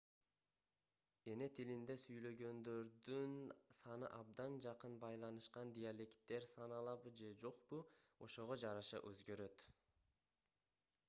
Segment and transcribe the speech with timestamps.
[1.31, 3.35] эни тилинде сүйлөгөндөрдүн
[3.81, 7.83] саны абдан жакын байланышкан диалекттер саналабы же жокпу
[8.31, 9.69] ошого жараша өзгөрөт